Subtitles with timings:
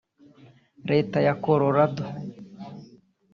[0.89, 2.03] Leta ya Colorado